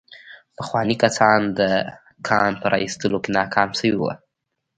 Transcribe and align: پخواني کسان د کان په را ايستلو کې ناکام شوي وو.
پخواني 0.57 0.95
کسان 1.03 1.39
د 1.59 1.59
کان 2.27 2.51
په 2.61 2.65
را 2.71 2.77
ايستلو 2.83 3.17
کې 3.23 3.29
ناکام 3.37 3.69
شوي 3.79 3.95
وو. 3.99 4.11